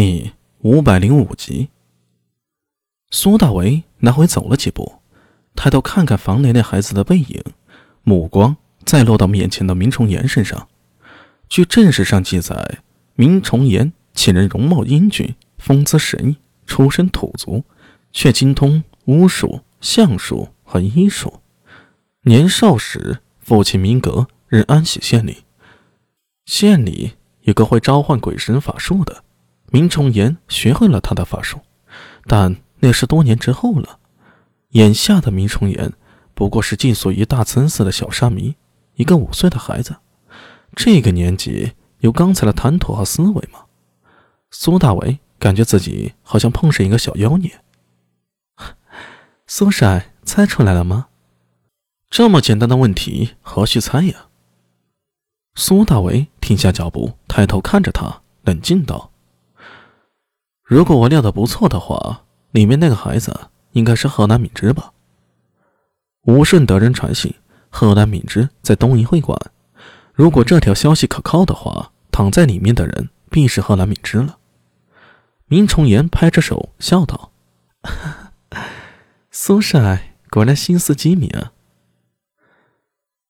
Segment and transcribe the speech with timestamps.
[0.00, 1.70] 第五百零五集，
[3.10, 5.00] 苏大为来回走了几步，
[5.56, 7.42] 抬头看看房内那孩子的背影，
[8.04, 10.68] 目光再落到面前的明崇岩身上。
[11.48, 12.78] 据正史上记载，
[13.16, 17.64] 明崇岩其人容貌英俊，风姿神异，出身土族，
[18.12, 21.40] 却精通巫术、相术和医术。
[22.22, 25.34] 年少时，父亲明格任安喜县令，
[26.44, 29.24] 县里有个会召唤鬼神法术的。
[29.70, 31.60] 明崇岩学会了他的法术，
[32.26, 33.98] 但那是多年之后了。
[34.70, 35.92] 眼下的明崇岩
[36.34, 38.54] 不过是寄宿于大慈恩寺的小沙弥，
[38.94, 39.96] 一个五岁的孩子。
[40.76, 43.64] 这个年纪有刚才的谈吐和思维吗？
[44.50, 47.60] 苏大为感觉自己好像碰上一个小妖孽。
[49.46, 51.08] 苏帅猜出来了吗？
[52.10, 54.26] 这么简单的问题，何须猜呀？
[55.54, 59.10] 苏大为停下脚步，抬头看着他，冷静道。
[60.68, 64.92] 如果我料的不错的话，里面那个孩子应该是河南敏之吧？
[66.24, 67.34] 吴顺得人传信，
[67.70, 69.40] 河南敏之在东瀛会馆。
[70.12, 74.36] 如果这条消息可靠的话，躺在里面的人必是河南敏之了。
[75.46, 77.32] 明崇岩拍着手笑道
[79.32, 81.52] ：“苏帅果然心思机敏啊！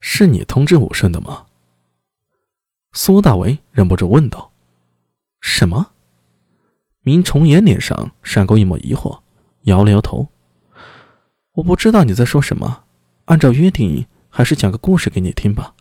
[0.00, 1.46] 是你通知武顺的吗？”
[2.92, 4.50] 苏大为忍不住问道
[5.40, 5.92] ：“什么？”
[7.10, 9.18] 明崇岩脸上闪过一抹疑惑，
[9.62, 10.28] 摇了摇头
[11.54, 12.84] ：“我不知道你在说什么。
[13.24, 15.74] 按照约定，还是讲个故事给你听吧。”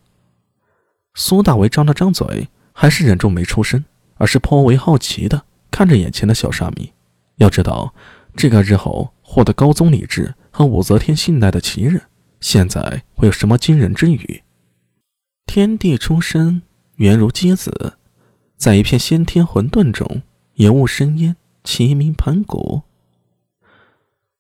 [1.14, 6.92] 苏大为张了张嘴，还是忍住没出声，而是颇为好奇的看着眼前的小沙弥。
[7.36, 7.94] 要知道，
[8.36, 12.02] 这个日后获得高宗李治和武则天信赖的奇人，
[12.40, 14.42] 现在会有什么惊人之语？
[15.46, 16.64] 天地出生，
[16.96, 18.00] 原如鸡子，
[18.58, 20.24] 在一片先天混沌中。
[20.60, 22.82] 烟雾生烟，其名盘古。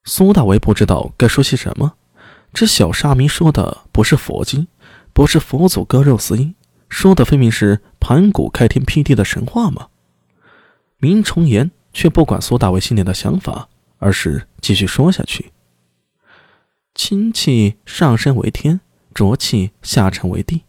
[0.04, 1.96] 苏大为不知道该说些什么。
[2.52, 4.68] 这小沙弥说的不是佛经，
[5.14, 6.56] 不是佛祖割肉饲鹰，
[6.90, 9.88] 说的分明是盘古开天辟地的神话吗？
[10.98, 13.70] 明崇岩却不管苏大为心里的想法，
[14.00, 15.54] 而是继续说下去：
[16.94, 18.82] 清气上升为天，
[19.14, 20.64] 浊气下沉为地。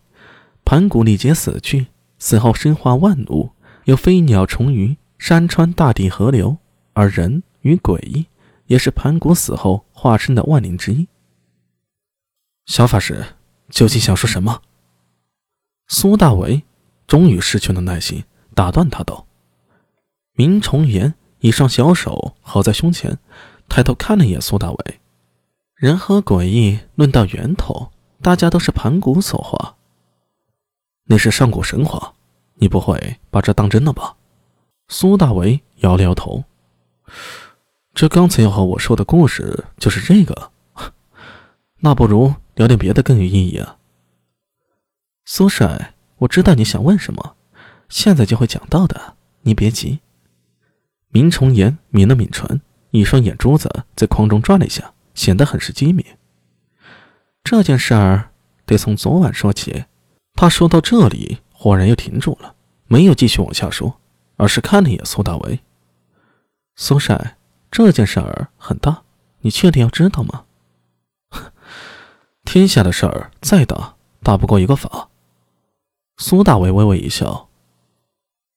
[0.65, 1.89] 盘古历劫死去，
[2.21, 3.51] 死后生化万物，
[3.87, 4.97] 有飞鸟虫鱼。
[5.21, 6.57] 山川大地河流，
[6.95, 8.25] 而人与鬼异
[8.65, 11.07] 也是盘古死后化身的万灵之一。
[12.65, 13.27] 小法师
[13.69, 14.63] 究竟想说什么？
[15.89, 16.63] 苏大为
[17.07, 19.27] 终于失去了耐心，打断他道
[20.33, 23.19] ：“明崇岩一双小手合在胸前，
[23.69, 25.01] 抬头看了一眼苏大为。
[25.75, 27.93] 人和鬼异论到源头，
[28.23, 29.77] 大家都是盘古所化。
[31.05, 32.15] 那是上古神话，
[32.55, 34.17] 你不会把这当真了吧？”
[34.93, 36.43] 苏大为摇了摇头，
[37.95, 40.51] 这刚才要和我说的故事就是这个，
[41.79, 43.77] 那不如聊点别的更有意义啊。
[45.25, 47.37] 苏帅，我知道你想问什么，
[47.89, 50.01] 现在就会讲到的，你别急。
[51.11, 56.05] 明崇岩抿了抿唇，一双眼珠子在框中转了一下，显得很是机敏。
[57.45, 58.33] 这件事儿
[58.67, 59.85] 得从昨晚说起。
[60.35, 62.57] 他说到这里，忽然又停住了，
[62.89, 64.00] 没有继续往下说。
[64.41, 65.61] 而是看了一眼苏大为。
[66.75, 67.37] 苏帅，
[67.71, 69.03] 这件事儿很大，
[69.41, 70.45] 你确定要知道吗？
[72.45, 75.11] 天下的事儿再大，大不过一个法。
[76.17, 77.51] 苏大为微微一笑：“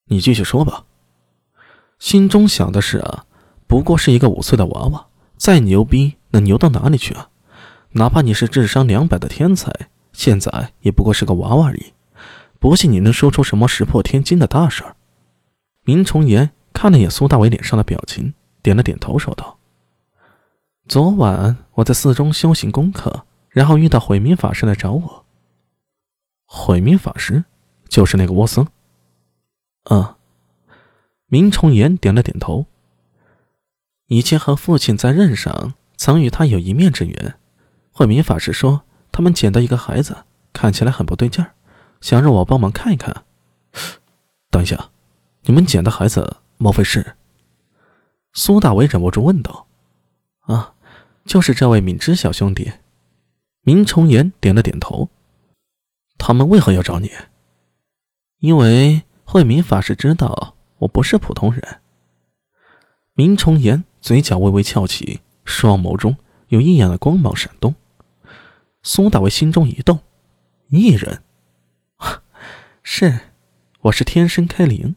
[0.07, 0.85] 你继续说吧。”
[2.00, 3.25] 心中想的是啊，
[3.67, 7.29] 不过是一个五岁的娃娃，再牛逼能牛到哪里去啊？
[7.91, 9.69] 哪怕你是智商两百的天才，
[10.13, 11.91] 现在也不过是个娃娃而已。
[12.57, 14.95] 不信你能说出什么石破天惊的大事儿？
[15.83, 19.57] 明崇岩看了眼苏大伟脸上的表情，点了点头，说道
[20.88, 25.25] ：“昨晚我在寺中修行功课，然后遇到毁明法师来找我。
[26.45, 27.44] 毁明法师
[27.89, 28.66] 就是那个沃僧。”
[29.91, 30.16] 嗯，
[31.27, 32.65] 明崇岩点了点头。
[34.07, 37.35] 以前和父亲在任上曾与他有一面之缘。
[37.91, 41.51] 慧明法师说，他们捡到一个孩子，看起来很不对劲儿，
[42.00, 43.25] 想让我帮忙看一看。
[44.50, 44.91] 等一下。
[45.45, 47.16] 你们捡的孩子，莫非是？
[48.34, 49.68] 苏大为忍不住问道
[50.48, 50.75] ：“啊，
[51.25, 52.72] 就是这位敏之小兄弟。”
[53.66, 55.10] 明崇岩点了点头。
[56.18, 57.12] 他们为何要找你？
[58.40, 61.81] 因为慧明法师知道我不是普通人。
[63.13, 66.18] 明崇岩嘴角微微翘起，双眸中
[66.48, 67.75] 有异样的光芒闪动。
[68.81, 70.00] 苏大为心中一动
[70.68, 71.22] ：“异人？
[72.84, 73.19] 是，
[73.81, 74.95] 我是天生开灵。”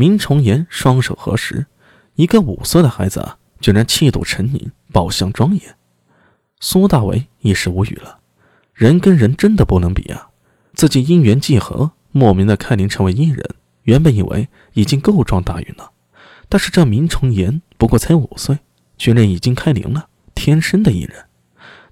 [0.00, 1.66] 明崇岩双手合十，
[2.14, 5.76] 一个五岁的孩子啊，居然气度沉凝，宝相庄严。
[6.58, 8.20] 苏大为一时无语了，
[8.72, 10.30] 人跟人真的不能比啊！
[10.72, 13.44] 自己因缘际合，莫名的开灵成为异人，
[13.82, 15.90] 原本以为已经够撞大运了，
[16.48, 18.60] 但是这明崇岩不过才五岁，
[18.96, 21.26] 居然已经开灵了，天生的异人，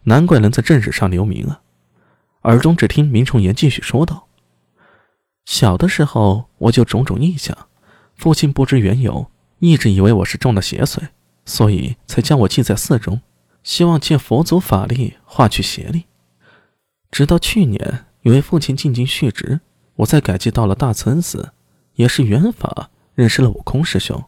[0.04, 1.60] 难怪能在正史上留名啊！
[2.44, 4.28] 耳中只听明崇岩继续说道
[5.44, 7.54] ：“小的时候我就种种异象，
[8.18, 9.30] 父亲不知缘由，
[9.60, 11.08] 一直以为我是中了邪祟，
[11.46, 13.22] 所以才将我寄在寺中。”
[13.64, 16.04] 希望借佛祖法力化去邪力。
[17.10, 19.60] 直到去年，因为父亲进京续职，
[19.96, 21.52] 我才改祭到了大慈恩寺，
[21.94, 24.24] 也是缘法认识了悟空师兄。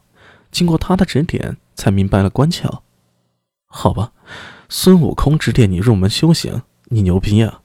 [0.51, 2.81] 经过他的指点，才明白了关窍。
[3.65, 4.11] 好吧，
[4.69, 7.61] 孙悟空指点你入门修行，你牛逼啊！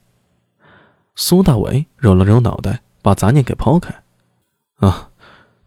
[1.14, 4.02] 苏大为揉了揉脑袋，把杂念给抛开。
[4.76, 5.10] 啊，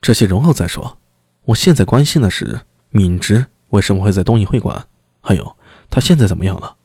[0.02, 0.98] 这些容后再说。
[1.46, 4.86] 我现在关心的是敏之为什么会在东瀛会馆，
[5.22, 5.56] 还有。
[5.90, 6.76] 他现在怎么样了？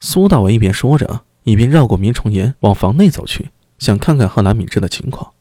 [0.00, 5.32] 苏大伟一边说着，一边绕过明崇岩往房内走去，想看看贺兰敏之的情况。